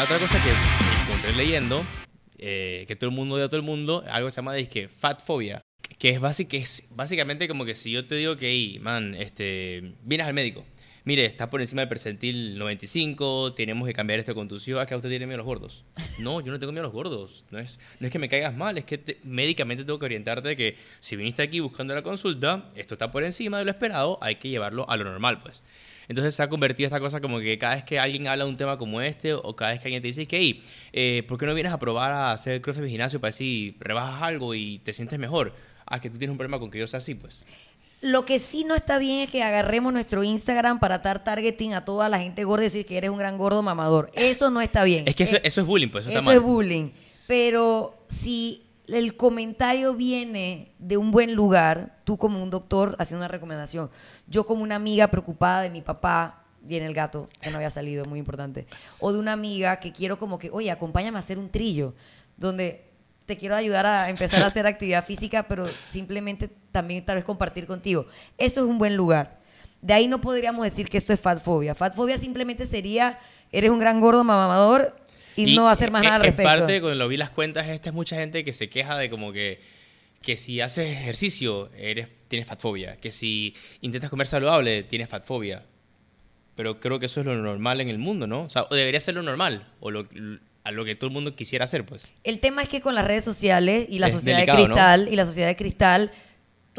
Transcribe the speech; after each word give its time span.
la 0.00 0.04
otra 0.04 0.18
cosa 0.18 0.42
que 0.42 0.50
encontré 1.10 1.32
leyendo, 1.34 1.84
eh, 2.38 2.86
que 2.88 2.96
todo 2.96 3.10
el 3.10 3.14
mundo 3.14 3.36
a 3.36 3.48
todo 3.48 3.56
el 3.58 3.62
mundo, 3.62 4.02
algo 4.10 4.28
que 4.28 4.32
se 4.32 4.36
llama 4.36 4.54
disque 4.54 4.88
fatfobia, 4.88 5.60
que 5.98 6.08
es, 6.08 6.46
que 6.48 6.56
es 6.56 6.84
básicamente 6.88 7.46
como 7.48 7.66
que 7.66 7.74
si 7.74 7.90
yo 7.90 8.06
te 8.06 8.14
digo 8.14 8.34
que, 8.38 8.48
hey, 8.50 8.78
man, 8.80 9.14
este, 9.14 9.92
vienes 10.02 10.26
al 10.26 10.32
médico, 10.32 10.64
mire, 11.04 11.26
está 11.26 11.50
por 11.50 11.60
encima 11.60 11.82
del 11.82 11.90
percentil 11.90 12.56
95, 12.58 13.52
tenemos 13.52 13.86
que 13.86 13.92
cambiar 13.92 14.18
esto 14.20 14.34
con 14.34 14.48
tu 14.48 14.58
ciudad, 14.58 14.88
que 14.88 14.96
usted 14.96 15.10
tiene 15.10 15.26
miedo 15.26 15.34
a 15.36 15.44
los 15.44 15.46
gordos. 15.46 15.84
No, 16.18 16.40
yo 16.40 16.50
no 16.50 16.58
tengo 16.58 16.72
miedo 16.72 16.84
a 16.84 16.86
los 16.88 16.94
gordos. 16.94 17.44
No 17.50 17.58
es, 17.58 17.78
no 17.98 18.06
es 18.06 18.12
que 18.12 18.18
me 18.18 18.30
caigas 18.30 18.56
mal, 18.56 18.78
es 18.78 18.86
que 18.86 18.96
te- 18.96 19.18
médicamente 19.22 19.84
tengo 19.84 19.98
que 19.98 20.06
orientarte 20.06 20.48
de 20.48 20.56
que 20.56 20.76
si 21.00 21.14
viniste 21.16 21.42
aquí 21.42 21.60
buscando 21.60 21.94
la 21.94 22.00
consulta, 22.02 22.70
esto 22.74 22.94
está 22.94 23.12
por 23.12 23.22
encima 23.22 23.58
de 23.58 23.66
lo 23.66 23.70
esperado, 23.70 24.18
hay 24.22 24.36
que 24.36 24.48
llevarlo 24.48 24.88
a 24.88 24.96
lo 24.96 25.04
normal, 25.04 25.42
pues. 25.42 25.62
Entonces 26.10 26.34
se 26.34 26.42
ha 26.42 26.48
convertido 26.48 26.88
esta 26.88 26.98
cosa 26.98 27.20
como 27.20 27.38
que 27.38 27.56
cada 27.56 27.76
vez 27.76 27.84
que 27.84 28.00
alguien 28.00 28.26
habla 28.26 28.42
de 28.42 28.50
un 28.50 28.56
tema 28.56 28.76
como 28.76 29.00
este 29.00 29.32
o 29.32 29.54
cada 29.54 29.70
vez 29.70 29.78
que 29.80 29.86
alguien 29.86 30.02
te 30.02 30.08
dice 30.08 30.26
que, 30.26 30.38
hey, 30.38 30.60
eh, 30.92 31.22
¿por 31.28 31.38
qué 31.38 31.46
no 31.46 31.54
vienes 31.54 31.72
a 31.72 31.78
probar 31.78 32.10
a 32.10 32.32
hacer 32.32 32.60
crossfit 32.60 32.82
en 32.86 32.90
gimnasio 32.90 33.20
para 33.20 33.30
si 33.30 33.76
rebajas 33.78 34.20
algo 34.20 34.56
y 34.56 34.80
te 34.80 34.92
sientes 34.92 35.20
mejor? 35.20 35.54
Ah, 35.86 36.00
que 36.00 36.10
tú 36.10 36.18
tienes 36.18 36.32
un 36.32 36.36
problema 36.36 36.58
con 36.58 36.68
que 36.68 36.80
yo 36.80 36.88
sea 36.88 36.98
así, 36.98 37.14
pues. 37.14 37.44
Lo 38.00 38.24
que 38.24 38.40
sí 38.40 38.64
no 38.64 38.74
está 38.74 38.98
bien 38.98 39.20
es 39.20 39.30
que 39.30 39.44
agarremos 39.44 39.92
nuestro 39.92 40.24
Instagram 40.24 40.80
para 40.80 40.98
dar 40.98 41.22
targeting 41.22 41.74
a 41.74 41.84
toda 41.84 42.08
la 42.08 42.18
gente 42.18 42.42
gorda 42.42 42.64
y 42.64 42.66
decir 42.66 42.86
que 42.86 42.96
eres 42.98 43.10
un 43.10 43.18
gran 43.18 43.38
gordo 43.38 43.62
mamador. 43.62 44.10
Eso 44.14 44.50
no 44.50 44.60
está 44.60 44.82
bien. 44.82 45.04
Es 45.06 45.14
que 45.14 45.22
eso, 45.22 45.36
Eh, 45.36 45.42
eso 45.44 45.60
es 45.60 45.66
bullying, 45.68 45.90
pues 45.90 46.02
eso, 46.06 46.10
Eso 46.10 46.18
está 46.18 46.26
mal. 46.26 46.34
es 46.36 46.42
bullying. 46.42 46.90
Pero 47.28 47.94
si 48.08 48.64
el 48.92 49.16
comentario 49.16 49.94
viene 49.94 50.74
de 50.78 50.96
un 50.96 51.10
buen 51.10 51.34
lugar, 51.34 51.98
tú 52.04 52.16
como 52.16 52.42
un 52.42 52.50
doctor 52.50 52.96
haciendo 52.98 53.20
una 53.20 53.28
recomendación, 53.28 53.90
yo 54.26 54.46
como 54.46 54.62
una 54.62 54.76
amiga 54.76 55.08
preocupada 55.08 55.62
de 55.62 55.70
mi 55.70 55.82
papá, 55.82 56.44
viene 56.62 56.86
el 56.86 56.94
gato, 56.94 57.28
que 57.40 57.50
no 57.50 57.56
había 57.56 57.70
salido, 57.70 58.04
muy 58.04 58.18
importante, 58.18 58.66
o 58.98 59.12
de 59.12 59.18
una 59.18 59.32
amiga 59.32 59.80
que 59.80 59.92
quiero 59.92 60.18
como 60.18 60.38
que, 60.38 60.50
oye, 60.50 60.70
acompáñame 60.70 61.16
a 61.16 61.20
hacer 61.20 61.38
un 61.38 61.50
trillo, 61.50 61.94
donde 62.36 62.90
te 63.26 63.36
quiero 63.36 63.54
ayudar 63.54 63.86
a 63.86 64.10
empezar 64.10 64.42
a 64.42 64.46
hacer 64.46 64.66
actividad 64.66 65.04
física, 65.04 65.44
pero 65.44 65.68
simplemente 65.86 66.50
también 66.72 67.04
tal 67.04 67.16
vez 67.16 67.24
compartir 67.24 67.66
contigo. 67.66 68.06
Eso 68.36 68.64
es 68.64 68.66
un 68.66 68.78
buen 68.78 68.96
lugar. 68.96 69.38
De 69.80 69.94
ahí 69.94 70.08
no 70.08 70.20
podríamos 70.20 70.64
decir 70.64 70.88
que 70.88 70.98
esto 70.98 71.12
es 71.12 71.20
fatfobia. 71.20 71.74
Fatfobia 71.74 72.18
simplemente 72.18 72.66
sería, 72.66 73.18
eres 73.52 73.70
un 73.70 73.78
gran 73.78 74.00
gordo 74.00 74.24
mamador 74.24 74.96
y, 75.36 75.54
no 75.56 75.68
hacer 75.68 75.90
más 75.90 76.02
en- 76.02 76.04
nada 76.04 76.16
al 76.16 76.22
en 76.22 76.26
respecto. 76.26 76.48
parte, 76.58 76.80
cuando 76.80 76.96
lo 76.98 77.08
vi 77.08 77.16
las 77.16 77.30
cuentas, 77.30 77.68
esta 77.68 77.90
es 77.90 77.94
mucha 77.94 78.16
gente 78.16 78.44
que 78.44 78.52
se 78.52 78.68
queja 78.68 78.96
de 78.98 79.08
como 79.10 79.32
que, 79.32 79.60
que 80.22 80.36
si 80.36 80.60
haces 80.60 80.90
ejercicio, 80.96 81.70
eres, 81.76 82.08
tienes 82.28 82.46
fatfobia. 82.48 82.96
Que 82.96 83.10
si 83.12 83.54
intentas 83.80 84.10
comer 84.10 84.26
saludable, 84.26 84.82
tienes 84.82 85.08
fatfobia. 85.08 85.62
Pero 86.56 86.78
creo 86.80 86.98
que 86.98 87.06
eso 87.06 87.20
es 87.20 87.26
lo 87.26 87.34
normal 87.36 87.80
en 87.80 87.88
el 87.88 87.98
mundo, 87.98 88.26
¿no? 88.26 88.42
O 88.42 88.48
sea, 88.50 88.66
o 88.70 88.74
debería 88.74 89.00
ser 89.00 89.14
lo 89.14 89.22
normal, 89.22 89.66
o 89.80 89.90
lo, 89.90 90.06
a 90.64 90.70
lo 90.72 90.84
que 90.84 90.94
todo 90.94 91.06
el 91.08 91.14
mundo 91.14 91.34
quisiera 91.34 91.64
hacer, 91.64 91.86
pues. 91.86 92.12
El 92.22 92.38
tema 92.38 92.62
es 92.62 92.68
que 92.68 92.80
con 92.82 92.94
las 92.94 93.06
redes 93.06 93.24
sociales 93.24 93.86
y 93.88 93.98
la 93.98 94.08
Es 94.08 94.12
sociedad 94.12 94.36
delicado, 94.38 94.58
de 94.62 94.68
¿no? 94.68 94.74
cristal 94.74 95.08
y 95.10 95.16
la 95.16 95.24
sociedad 95.24 95.48
de 95.48 95.56
cristal, 95.56 96.10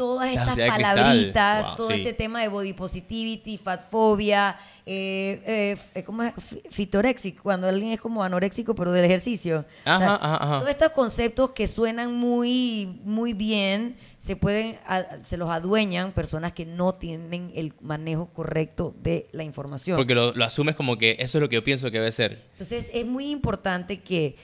todas 0.02 0.30
estas 0.30 0.56
palabritas, 0.56 1.64
wow, 1.66 1.76
todo 1.76 1.88
sí. 1.90 1.94
este 1.98 2.12
tema 2.12 2.40
de 2.42 2.48
body 2.48 2.72
positivity, 2.72 3.56
fatfobia, 3.56 4.56
eh, 4.84 5.76
eh, 5.94 6.02
¿cómo 6.02 6.24
es? 6.24 6.34
Fi- 6.34 6.62
Fitorexic, 6.70 7.40
cuando 7.40 7.68
alguien 7.68 7.92
es 7.92 8.00
como 8.00 8.24
anoréxico 8.24 8.74
pero 8.74 8.90
del 8.90 9.04
ejercicio. 9.04 9.60
O 9.60 9.84
sea, 9.84 9.94
Ajá, 9.96 10.14
ajá, 10.16 10.36
ajá. 10.44 10.58
Todos 10.58 10.70
estos 10.70 10.90
conceptos 10.90 11.50
que 11.50 11.68
suenan 11.68 12.12
muy, 12.16 13.00
muy 13.04 13.32
bien, 13.32 13.94
se 14.18 14.34
pueden, 14.34 14.76
a- 14.86 15.22
se 15.22 15.36
los 15.36 15.48
adueñan 15.50 16.10
personas 16.12 16.52
que 16.52 16.66
no 16.66 16.94
tienen 16.94 17.52
el 17.54 17.72
manejo 17.80 18.26
correcto 18.34 18.92
de 19.02 19.28
la 19.32 19.44
información. 19.44 19.96
Porque 19.96 20.14
lo, 20.16 20.32
lo 20.32 20.44
asumes 20.44 20.74
como 20.74 20.98
que 20.98 21.16
eso 21.20 21.38
es 21.38 21.42
lo 21.42 21.48
que 21.48 21.54
yo 21.56 21.62
pienso 21.64 21.90
que 21.92 21.98
debe 22.00 22.10
ser. 22.10 22.42
Entonces 22.52 22.90
es 22.92 23.06
muy 23.06 23.26
importante 23.30 24.00
que 24.00 24.34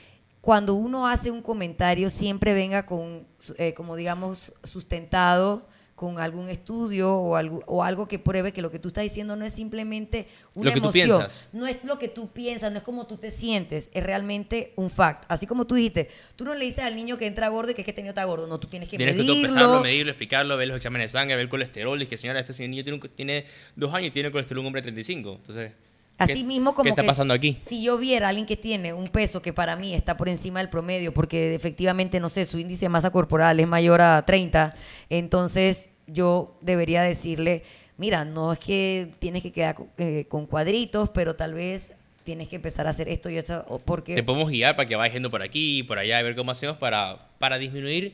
cuando 0.49 0.73
uno 0.73 1.07
hace 1.07 1.29
un 1.29 1.43
comentario 1.43 2.09
siempre 2.09 2.55
venga 2.55 2.83
con, 2.87 3.27
eh, 3.59 3.75
como 3.75 3.95
digamos, 3.95 4.51
sustentado 4.63 5.67
con 5.93 6.19
algún 6.19 6.49
estudio 6.49 7.13
o 7.13 7.35
algo, 7.35 7.61
o 7.67 7.83
algo 7.83 8.07
que 8.07 8.17
pruebe 8.17 8.51
que 8.51 8.63
lo 8.63 8.71
que 8.71 8.79
tú 8.79 8.87
estás 8.87 9.03
diciendo 9.03 9.35
no 9.35 9.45
es 9.45 9.53
simplemente 9.53 10.27
una 10.55 10.69
Lo 10.71 10.73
que 10.73 10.79
tú 10.81 10.85
emoción. 10.87 11.19
piensas. 11.19 11.49
No 11.53 11.67
es 11.67 11.77
lo 11.83 11.99
que 11.99 12.07
tú 12.07 12.29
piensas, 12.29 12.71
no 12.71 12.79
es 12.79 12.83
como 12.83 13.05
tú 13.05 13.17
te 13.17 13.29
sientes, 13.29 13.91
es 13.93 14.03
realmente 14.03 14.73
un 14.75 14.89
fact. 14.89 15.25
Así 15.27 15.45
como 15.45 15.67
tú 15.67 15.75
dijiste, 15.75 16.09
tú 16.35 16.45
no 16.45 16.55
le 16.55 16.65
dices 16.65 16.83
al 16.83 16.95
niño 16.95 17.19
que 17.19 17.27
entra 17.27 17.47
gordo 17.49 17.69
y 17.69 17.75
que 17.75 17.81
es 17.81 17.85
que 17.85 17.91
este 17.91 18.01
niño 18.01 18.09
está 18.13 18.23
gordo, 18.23 18.47
no, 18.47 18.57
tú 18.59 18.67
tienes 18.67 18.89
que 18.89 18.97
Tienes 18.97 19.13
que 19.17 19.21
medirlo. 19.21 19.35
todo 19.47 19.53
pesarlo, 19.53 19.81
medirlo, 19.83 20.11
explicarlo, 20.11 20.57
ver 20.57 20.67
los 20.69 20.77
exámenes 20.77 21.11
de 21.11 21.19
sangre, 21.19 21.35
ver 21.35 21.43
el 21.43 21.49
colesterol. 21.49 22.01
Y 22.01 22.07
que, 22.07 22.17
señora, 22.17 22.39
este 22.39 22.67
niño 22.67 22.83
tiene, 22.83 22.99
un- 22.99 23.09
tiene 23.09 23.45
dos 23.75 23.93
años 23.93 24.07
y 24.07 24.11
tiene 24.11 24.31
colesterol 24.31 24.61
un 24.61 24.65
hombre 24.65 24.81
de 24.81 24.85
35. 24.85 25.33
Entonces, 25.41 25.73
¿qué- 25.73 25.98
Así 26.19 26.43
mismo 26.43 26.73
como 26.73 26.83
¿qué 26.83 26.89
está 26.89 27.01
que 27.01 27.07
pasando 27.07 27.33
si- 27.33 27.37
aquí? 27.37 27.57
Si 27.61 27.83
yo 27.83 27.97
viera 27.97 28.27
a 28.27 28.29
alguien 28.29 28.45
que 28.45 28.57
tiene 28.57 28.93
un 28.93 29.07
peso 29.07 29.41
que 29.41 29.53
para 29.53 29.75
mí 29.75 29.93
está 29.93 30.17
por 30.17 30.29
encima 30.29 30.59
del 30.59 30.69
promedio, 30.69 31.13
porque 31.13 31.55
efectivamente, 31.55 32.19
no 32.19 32.29
sé, 32.29 32.45
su 32.45 32.59
índice 32.59 32.85
de 32.85 32.89
masa 32.89 33.09
corporal 33.11 33.59
es 33.59 33.67
mayor 33.67 34.01
a 34.01 34.23
30, 34.25 34.75
entonces 35.09 35.89
yo 36.07 36.57
debería 36.61 37.01
decirle, 37.03 37.63
mira, 37.97 38.25
no 38.25 38.51
es 38.53 38.59
que 38.59 39.09
tienes 39.19 39.43
que 39.43 39.51
quedar 39.51 39.75
eh, 39.97 40.25
con 40.27 40.45
cuadritos, 40.45 41.09
pero 41.09 41.35
tal 41.35 41.53
vez 41.53 41.93
tienes 42.23 42.47
que 42.47 42.57
empezar 42.57 42.85
a 42.85 42.91
hacer 42.91 43.09
esto 43.09 43.29
y 43.29 43.37
esto, 43.37 43.81
porque... 43.85 44.15
Te 44.15 44.23
podemos 44.23 44.49
guiar 44.51 44.75
para 44.75 44.87
que 44.87 44.95
vayas 44.95 45.13
yendo 45.13 45.31
por 45.31 45.41
aquí 45.41 45.79
y 45.79 45.83
por 45.83 45.97
allá 45.97 46.19
a 46.19 46.21
ver 46.21 46.35
cómo 46.35 46.51
hacemos 46.51 46.77
para, 46.77 47.29
para 47.39 47.57
disminuir 47.57 48.13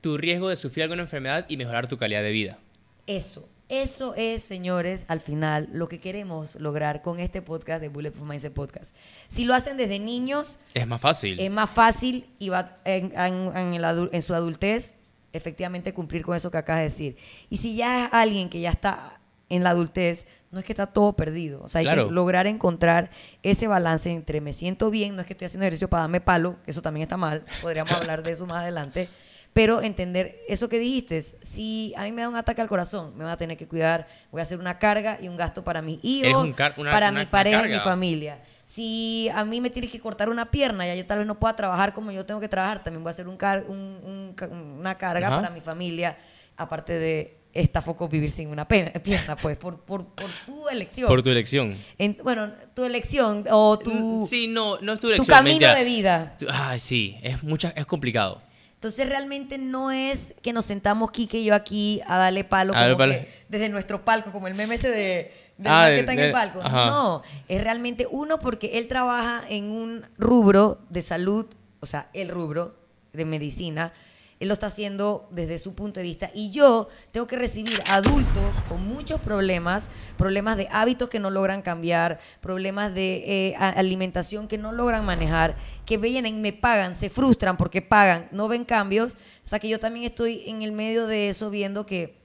tu 0.00 0.16
riesgo 0.16 0.48
de 0.48 0.56
sufrir 0.56 0.84
alguna 0.84 1.02
enfermedad 1.02 1.44
y 1.48 1.56
mejorar 1.56 1.88
tu 1.88 1.96
calidad 1.98 2.22
de 2.22 2.30
vida. 2.30 2.58
Eso, 3.06 3.48
eso 3.68 4.14
es, 4.16 4.42
señores, 4.44 5.04
al 5.08 5.20
final 5.20 5.68
lo 5.72 5.88
que 5.88 6.00
queremos 6.00 6.54
lograr 6.56 7.02
con 7.02 7.20
este 7.20 7.42
podcast 7.42 7.80
de 7.82 7.88
Bulletproof 7.88 8.26
Mindset 8.28 8.52
Podcast. 8.54 8.94
Si 9.28 9.44
lo 9.44 9.54
hacen 9.54 9.76
desde 9.76 9.98
niños, 9.98 10.58
Es 10.74 10.86
más 10.86 11.00
fácil. 11.00 11.38
es 11.38 11.50
más 11.50 11.68
fácil 11.68 12.26
y 12.38 12.48
va 12.48 12.78
en, 12.84 13.12
en- 13.18 13.56
en 13.56 13.74
el 13.74 13.84
adu- 13.84 14.08
en 14.12 14.22
su 14.22 14.34
adultez 14.34 14.96
efectivamente 15.34 15.92
cumplir 15.92 16.22
con 16.22 16.34
eso 16.34 16.50
que 16.50 16.56
acabas 16.58 16.80
de 16.80 16.84
decir. 16.84 17.16
Y 17.50 17.58
si 17.58 17.76
ya 17.76 18.06
es 18.06 18.12
alguien 18.14 18.48
que 18.48 18.60
ya 18.60 18.70
está 18.70 19.20
en 19.50 19.62
la 19.62 19.70
adultez, 19.70 20.24
no 20.50 20.58
es 20.60 20.64
que 20.64 20.72
está 20.72 20.86
todo 20.86 21.12
perdido. 21.12 21.62
O 21.62 21.68
sea, 21.68 21.80
hay 21.80 21.84
Claro. 21.84 22.08
que 22.08 22.14
lograr 22.14 22.46
encontrar 22.46 23.10
ese 23.42 23.66
balance 23.66 24.10
entre 24.10 24.40
me 24.40 24.54
siento 24.54 24.90
bien, 24.90 25.14
no 25.14 25.20
es 25.20 25.26
que 25.26 25.34
estoy 25.34 25.44
haciendo 25.46 25.64
ejercicio 25.64 25.88
para 25.90 26.02
darme 26.04 26.22
palo, 26.22 26.56
que 26.64 26.70
eso 26.70 26.80
también 26.80 27.02
está 27.02 27.18
mal, 27.18 27.44
podríamos 27.60 27.92
hablar 27.92 28.22
de 28.22 28.30
eso 28.32 28.46
más 28.46 28.62
adelante, 28.62 29.08
pero 29.52 29.82
entender 29.82 30.40
eso 30.48 30.68
que 30.68 30.78
dijiste, 30.78 31.20
si 31.42 31.92
a 31.96 32.04
mí 32.04 32.12
me 32.12 32.22
da 32.22 32.28
un 32.28 32.36
ataque 32.36 32.60
al 32.60 32.68
corazón, 32.68 33.16
me 33.16 33.24
voy 33.24 33.32
a 33.32 33.36
tener 33.36 33.56
que 33.56 33.66
cuidar, 33.66 34.06
voy 34.30 34.40
a 34.40 34.42
hacer 34.44 34.58
una 34.58 34.78
carga 34.78 35.18
y 35.20 35.26
un 35.28 35.36
gasto 35.36 35.64
para 35.64 35.82
mis 35.82 35.98
hijos, 36.04 36.44
un 36.44 36.52
car- 36.52 36.74
una- 36.76 36.92
para 36.92 37.08
una- 37.08 37.18
mi 37.18 37.22
una 37.24 37.30
pareja 37.30 37.66
y 37.66 37.72
mi 37.72 37.78
familia. 37.80 38.40
Si 38.64 39.28
a 39.34 39.44
mí 39.44 39.60
me 39.60 39.70
tiene 39.70 39.88
que 39.88 39.98
cortar 39.98 40.28
una 40.28 40.50
pierna, 40.50 40.86
ya 40.86 40.94
yo 40.94 41.04
tal 41.06 41.18
vez 41.18 41.26
no 41.26 41.38
pueda 41.38 41.56
trabajar 41.56 41.92
como 41.94 42.12
yo 42.12 42.24
tengo 42.26 42.38
que 42.38 42.48
trabajar, 42.48 42.84
también 42.84 43.02
voy 43.02 43.10
a 43.10 43.12
hacer 43.12 43.26
un 43.26 43.36
car- 43.36 43.64
un- 43.66 44.34
una 44.78 44.96
carga 44.96 45.26
Ajá. 45.28 45.36
para 45.36 45.50
mi 45.50 45.60
familia, 45.60 46.16
aparte 46.56 46.92
de 46.98 47.38
esta 47.54 47.80
foco 47.80 48.06
vivir 48.08 48.30
sin 48.30 48.48
una 48.50 48.68
pena- 48.68 48.92
pierna, 49.02 49.34
pues, 49.36 49.56
por, 49.56 49.80
por, 49.80 50.04
por 50.14 50.26
tu 50.46 50.68
elección. 50.68 51.08
Por 51.08 51.22
tu 51.22 51.30
elección. 51.30 51.74
En- 51.96 52.18
bueno, 52.22 52.52
tu 52.74 52.84
elección 52.84 53.44
o 53.50 53.78
tu, 53.78 54.26
Sí, 54.30 54.46
no, 54.48 54.78
no 54.80 54.92
es 54.92 55.00
tu 55.00 55.06
tu 55.08 55.14
elección. 55.14 55.34
camino 55.36 55.52
mentira. 55.54 55.74
de 55.74 55.84
vida. 55.84 56.36
Tu- 56.38 56.46
Ay, 56.48 56.78
sí, 56.78 57.16
es, 57.22 57.42
mucha, 57.42 57.70
es 57.74 57.86
complicado. 57.86 58.42
Entonces 58.78 59.08
realmente 59.08 59.58
no 59.58 59.90
es 59.90 60.34
que 60.40 60.52
nos 60.52 60.64
sentamos 60.66 61.10
Kike 61.10 61.38
y 61.40 61.44
yo 61.46 61.54
aquí 61.56 62.00
a 62.06 62.16
darle 62.16 62.44
palo, 62.44 62.74
A 62.76 62.84
como 62.84 62.96
palo. 62.98 63.12
que 63.14 63.28
desde 63.48 63.68
nuestro 63.68 64.04
palco, 64.04 64.30
como 64.30 64.46
el 64.46 64.54
meme 64.54 64.76
ese 64.76 64.88
de, 64.88 65.32
del 65.56 65.72
Ah, 65.72 65.90
está 65.90 66.12
en 66.12 66.20
el 66.20 66.32
palco. 66.32 66.60
ajá. 66.62 66.86
No, 66.86 67.22
es 67.48 67.60
realmente 67.64 68.06
uno 68.08 68.38
porque 68.38 68.78
él 68.78 68.86
trabaja 68.86 69.42
en 69.48 69.64
un 69.70 70.04
rubro 70.16 70.78
de 70.90 71.02
salud, 71.02 71.46
o 71.80 71.86
sea, 71.86 72.08
el 72.12 72.28
rubro 72.28 72.76
de 73.12 73.24
medicina. 73.24 73.92
Él 74.40 74.48
lo 74.48 74.54
está 74.54 74.66
haciendo 74.68 75.28
desde 75.32 75.58
su 75.58 75.74
punto 75.74 75.98
de 75.98 76.04
vista 76.04 76.30
y 76.32 76.50
yo 76.50 76.88
tengo 77.10 77.26
que 77.26 77.36
recibir 77.36 77.74
adultos 77.90 78.54
con 78.68 78.86
muchos 78.86 79.20
problemas, 79.20 79.88
problemas 80.16 80.56
de 80.56 80.68
hábitos 80.70 81.08
que 81.08 81.18
no 81.18 81.28
logran 81.30 81.60
cambiar, 81.62 82.20
problemas 82.40 82.94
de 82.94 83.24
eh, 83.50 83.54
alimentación 83.56 84.46
que 84.46 84.56
no 84.58 84.70
logran 84.72 85.04
manejar, 85.04 85.56
que 85.84 85.96
vienen, 85.98 86.40
me 86.40 86.52
pagan, 86.52 86.94
se 86.94 87.10
frustran 87.10 87.56
porque 87.56 87.82
pagan, 87.82 88.28
no 88.30 88.46
ven 88.48 88.64
cambios. 88.64 89.14
O 89.44 89.48
sea 89.48 89.58
que 89.58 89.68
yo 89.68 89.80
también 89.80 90.04
estoy 90.04 90.42
en 90.46 90.62
el 90.62 90.72
medio 90.72 91.06
de 91.06 91.30
eso 91.30 91.50
viendo 91.50 91.84
que 91.86 92.16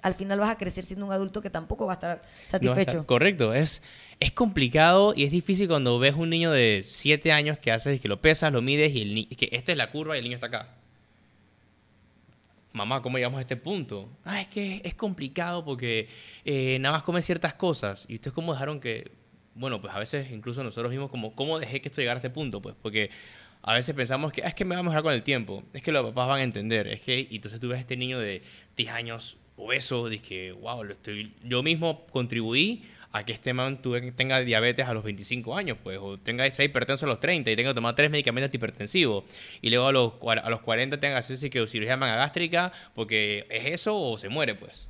al 0.00 0.14
final 0.14 0.38
vas 0.38 0.50
a 0.50 0.56
crecer 0.56 0.84
siendo 0.84 1.04
un 1.06 1.12
adulto 1.12 1.42
que 1.42 1.50
tampoco 1.50 1.84
va 1.84 1.92
a 1.92 1.96
estar 1.96 2.16
No 2.18 2.22
va 2.22 2.46
a 2.46 2.48
satisfecho. 2.50 2.90
estar- 2.92 3.06
correcto, 3.06 3.52
es, 3.52 3.82
es 4.20 4.30
complicado 4.32 5.12
y 5.14 5.24
es 5.24 5.32
difícil 5.32 5.66
cuando 5.68 5.98
ves 5.98 6.14
un 6.14 6.30
niño 6.30 6.50
de 6.52 6.82
7 6.86 7.32
años 7.32 7.58
que 7.58 7.72
haces 7.72 8.00
que 8.00 8.08
lo 8.08 8.20
pesas, 8.22 8.52
lo 8.52 8.62
mides 8.62 8.92
y 8.94 9.02
el 9.02 9.36
que 9.36 9.48
esta 9.52 9.72
es 9.72 9.76
la 9.78 9.90
curva 9.90 10.14
y 10.14 10.18
el 10.20 10.24
niño 10.24 10.36
está 10.36 10.46
acá. 10.46 10.68
Mamá, 12.72 13.00
¿cómo 13.02 13.16
llegamos 13.16 13.38
a 13.38 13.40
este 13.42 13.56
punto? 13.56 14.08
Ah, 14.24 14.40
es 14.42 14.48
que 14.48 14.80
es 14.84 14.94
complicado 14.94 15.64
porque 15.64 16.08
eh, 16.44 16.78
nada 16.80 16.96
más 16.96 17.02
come 17.02 17.22
ciertas 17.22 17.54
cosas. 17.54 18.04
¿Y 18.08 18.14
ustedes 18.16 18.34
cómo 18.34 18.52
dejaron 18.52 18.78
que.? 18.80 19.10
Bueno, 19.54 19.80
pues 19.80 19.92
a 19.92 19.98
veces 19.98 20.30
incluso 20.30 20.62
nosotros 20.62 20.90
mismos, 20.90 21.10
como, 21.10 21.34
¿cómo 21.34 21.58
dejé 21.58 21.80
que 21.80 21.88
esto 21.88 22.00
llegara 22.00 22.18
a 22.18 22.20
este 22.20 22.30
punto? 22.30 22.60
Pues 22.62 22.76
porque 22.80 23.10
a 23.62 23.74
veces 23.74 23.94
pensamos 23.94 24.30
que 24.32 24.42
"Ah, 24.44 24.48
es 24.48 24.54
que 24.54 24.64
me 24.64 24.76
va 24.76 24.80
a 24.80 24.84
mejorar 24.84 25.02
con 25.02 25.12
el 25.12 25.24
tiempo, 25.24 25.64
es 25.72 25.82
que 25.82 25.90
los 25.90 26.04
papás 26.06 26.28
van 26.28 26.40
a 26.40 26.44
entender, 26.44 26.86
es 26.86 27.00
que. 27.00 27.26
Y 27.28 27.36
entonces 27.36 27.58
tú 27.58 27.68
ves 27.68 27.78
a 27.78 27.80
este 27.80 27.96
niño 27.96 28.20
de 28.20 28.42
10 28.76 28.90
años 28.90 29.36
obeso, 29.56 30.08
dices 30.08 30.28
que, 30.28 30.52
wow, 30.52 30.84
lo 30.84 30.92
estoy, 30.92 31.34
yo 31.42 31.64
mismo 31.64 32.06
contribuí 32.06 32.84
a 33.12 33.24
que 33.24 33.32
este 33.32 33.54
man 33.54 33.80
tuve- 33.80 34.12
tenga 34.12 34.40
diabetes 34.40 34.86
a 34.86 34.92
los 34.92 35.02
25 35.02 35.56
años, 35.56 35.78
pues, 35.82 35.98
o 36.00 36.18
tenga 36.18 36.48
sea 36.50 36.64
hipertenso 36.64 37.06
a 37.06 37.08
los 37.08 37.20
30 37.20 37.50
y 37.50 37.56
tenga 37.56 37.70
que 37.70 37.74
tomar 37.74 37.94
tres 37.94 38.10
medicamentos 38.10 38.48
antihipertensivos, 38.48 39.24
y 39.62 39.70
luego 39.70 39.86
a 39.88 39.92
los, 39.92 40.12
a 40.44 40.50
los 40.50 40.60
40 40.60 41.00
tenga 41.00 41.14
que 41.14 41.18
hacerse 41.20 41.48
que 41.48 41.66
cirugía 41.66 41.96
managástrica, 41.96 42.70
porque 42.94 43.46
es 43.48 43.66
eso 43.80 43.98
o 43.98 44.18
se 44.18 44.28
muere, 44.28 44.54
pues. 44.54 44.86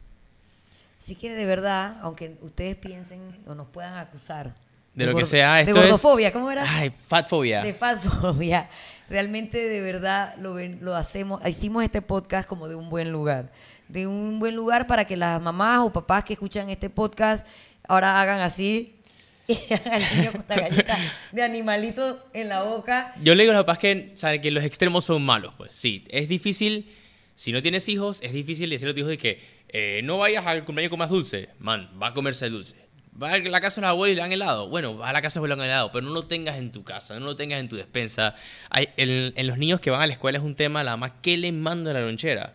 Así 1.00 1.14
que 1.14 1.30
de 1.30 1.44
verdad, 1.46 1.96
aunque 2.02 2.36
ustedes 2.42 2.74
piensen 2.76 3.20
o 3.46 3.54
nos 3.54 3.68
puedan 3.68 3.94
acusar 3.96 4.52
De 4.94 5.06
lo 5.06 5.16
que 5.16 5.24
sea, 5.24 5.54
de 5.54 5.60
esto 5.62 5.76
es- 5.76 5.82
gordofobia, 5.82 6.32
¿cómo 6.32 6.50
era? 6.50 6.64
Ay, 6.66 6.92
fatfobia. 7.06 7.62
de 7.62 7.72
fatfobia. 7.72 8.68
Realmente 9.08 9.58
de 9.68 9.80
verdad 9.80 10.34
lo, 10.38 10.54
ven- 10.54 10.80
lo 10.82 10.96
hacemos, 10.96 11.40
hicimos 11.46 11.84
este 11.84 12.02
podcast 12.02 12.48
como 12.48 12.66
de 12.68 12.74
un 12.74 12.90
buen 12.90 13.12
lugar. 13.12 13.52
De 13.88 14.06
un 14.06 14.38
buen 14.38 14.54
lugar 14.54 14.86
para 14.86 15.06
que 15.06 15.16
las 15.16 15.40
mamás 15.40 15.80
o 15.80 15.90
papás 15.92 16.24
que 16.24 16.34
escuchan 16.34 16.68
este 16.68 16.90
podcast 16.90 17.46
ahora 17.88 18.20
hagan 18.20 18.40
así 18.40 18.94
y 19.48 19.72
hagan 19.72 19.92
al 20.02 20.16
niño 20.16 20.32
con 20.32 20.44
la 20.48 20.56
galleta 20.56 20.98
de 21.32 21.42
animalito 21.42 22.24
en 22.32 22.48
la 22.48 22.62
boca. 22.62 23.14
Yo 23.22 23.34
le 23.34 23.42
digo 23.42 23.52
a 23.52 23.56
los 23.56 23.64
papás 23.64 23.78
que, 23.78 24.12
saben 24.14 24.40
que 24.40 24.50
los 24.50 24.62
extremos 24.62 25.04
son 25.04 25.24
malos, 25.24 25.54
pues 25.56 25.72
sí, 25.72 26.04
es 26.08 26.28
difícil, 26.28 26.90
si 27.34 27.50
no 27.50 27.62
tienes 27.62 27.88
hijos, 27.88 28.20
es 28.22 28.32
difícil 28.32 28.70
decirle 28.70 28.92
a 28.92 28.94
tus 28.94 29.00
hijos 29.00 29.10
de 29.10 29.18
que 29.18 29.40
eh, 29.70 30.00
no 30.04 30.18
vayas 30.18 30.46
al 30.46 30.64
cumpleaños 30.64 30.90
con 30.90 30.98
más 30.98 31.10
dulce, 31.10 31.48
man, 31.58 31.90
va 32.00 32.08
a 32.08 32.14
comerse 32.14 32.46
el 32.46 32.52
dulce. 32.52 32.88
Va 33.20 33.32
a 33.32 33.38
la 33.38 33.60
casa 33.60 33.80
de 33.80 33.86
los 33.86 33.90
abuelos 33.90 34.12
y 34.12 34.14
le 34.14 34.22
dan 34.22 34.30
helado. 34.30 34.68
Bueno, 34.68 34.96
va 34.96 35.08
a 35.08 35.12
la 35.12 35.20
casa 35.20 35.40
de 35.40 35.46
y 35.46 35.48
le 35.48 35.56
dan 35.56 35.64
helado, 35.64 35.90
pero 35.90 36.06
no 36.06 36.12
lo 36.12 36.26
tengas 36.26 36.56
en 36.56 36.70
tu 36.70 36.84
casa, 36.84 37.18
no 37.18 37.26
lo 37.26 37.34
tengas 37.34 37.58
en 37.58 37.68
tu 37.68 37.74
despensa. 37.74 38.36
Hay, 38.70 38.90
en, 38.96 39.46
los 39.46 39.58
niños 39.58 39.80
que 39.80 39.90
van 39.90 40.02
a 40.02 40.06
la 40.06 40.12
escuela 40.12 40.38
es 40.38 40.44
un 40.44 40.54
tema, 40.54 40.84
la 40.84 40.92
mamá, 40.92 41.20
¿qué 41.20 41.36
le 41.36 41.50
manda 41.50 41.92
la 41.92 42.00
lonchera? 42.00 42.54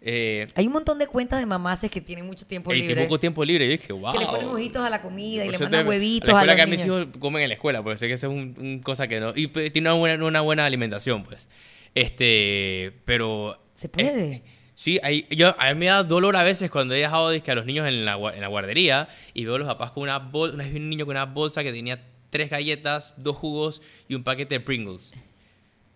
Eh, 0.00 0.46
Hay 0.54 0.66
un 0.66 0.72
montón 0.72 0.98
de 0.98 1.06
cuentas 1.08 1.40
de 1.40 1.46
mamaces 1.46 1.90
que 1.90 2.00
tienen 2.00 2.24
mucho 2.24 2.46
tiempo 2.46 2.72
y 2.72 2.82
libre. 2.82 3.02
poco 3.02 3.18
tiempo 3.18 3.44
libre. 3.44 3.64
Y 3.66 3.68
dije, 3.68 3.92
wow. 3.92 4.12
Que 4.12 4.18
le 4.20 4.26
ponen 4.26 4.46
ojitos 4.48 4.82
a 4.84 4.90
la 4.90 5.02
comida 5.02 5.44
y 5.44 5.50
le 5.50 5.58
mandan 5.58 5.82
te- 5.82 5.88
huevitos 5.88 6.28
la 6.28 6.38
a 6.38 6.42
escuela 6.42 6.52
los 6.54 6.64
que 6.64 6.70
mis 6.70 6.84
hijos 6.86 7.06
comen 7.18 7.42
en 7.42 7.48
la 7.48 7.54
escuela, 7.54 7.82
pues 7.82 7.98
sé 7.98 8.06
que 8.06 8.12
eso 8.14 8.28
es 8.28 8.32
un, 8.32 8.54
un 8.58 8.78
cosa 8.80 9.08
que 9.08 9.18
no. 9.18 9.32
Y 9.34 9.48
tiene 9.48 9.88
una 9.90 9.94
buena, 9.98 10.24
una 10.24 10.40
buena 10.40 10.64
alimentación, 10.66 11.24
pues. 11.24 11.48
Este, 11.94 12.92
pero. 13.04 13.60
¿Se 13.74 13.88
puede? 13.88 14.32
eh, 14.34 14.42
sí, 14.74 15.00
hay, 15.02 15.26
yo, 15.30 15.54
a 15.58 15.74
mí 15.74 15.80
me 15.80 15.86
da 15.86 16.02
dolor 16.04 16.36
a 16.36 16.42
veces 16.44 16.70
cuando 16.70 16.94
he 16.94 16.98
dejado 16.98 17.28
a 17.28 17.54
los 17.54 17.66
niños 17.66 17.86
en 17.88 18.04
la, 18.04 18.14
en 18.34 18.40
la 18.40 18.46
guardería 18.48 19.08
y 19.34 19.44
veo 19.44 19.56
a 19.56 19.58
los 19.58 19.68
papás 19.68 19.90
con 19.90 20.04
una 20.04 20.18
bolsa. 20.18 20.54
Una 20.54 20.64
vez 20.64 20.72
vi 20.72 20.78
un 20.80 20.90
niño 20.90 21.06
con 21.06 21.16
una 21.16 21.24
bolsa 21.26 21.62
que 21.64 21.72
tenía 21.72 22.04
tres 22.30 22.50
galletas, 22.50 23.14
dos 23.18 23.36
jugos 23.36 23.82
y 24.08 24.14
un 24.14 24.22
paquete 24.22 24.54
de 24.56 24.60
Pringles. 24.60 25.12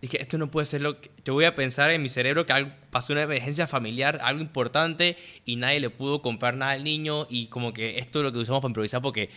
Dije, 0.03 0.21
esto 0.21 0.37
no 0.37 0.51
puede 0.51 0.65
ser 0.65 0.81
lo 0.81 0.99
que... 0.99 1.11
Yo 1.23 1.33
voy 1.33 1.45
a 1.45 1.55
pensar 1.55 1.89
en 1.89 2.01
mi 2.01 2.09
cerebro 2.09 2.45
que 2.45 2.51
algo, 2.51 2.73
pasó 2.91 3.13
una 3.13 3.21
emergencia 3.21 3.67
familiar, 3.67 4.19
algo 4.21 4.41
importante, 4.41 5.15
y 5.45 5.55
nadie 5.55 5.79
le 5.79 5.89
pudo 5.89 6.21
comprar 6.21 6.57
nada 6.57 6.73
al 6.73 6.83
niño, 6.83 7.25
y 7.29 7.47
como 7.47 7.71
que 7.71 7.99
esto 7.99 8.19
es 8.19 8.23
lo 8.23 8.33
que 8.33 8.39
usamos 8.39 8.59
para 8.59 8.71
improvisar 8.71 9.01
porque 9.01 9.29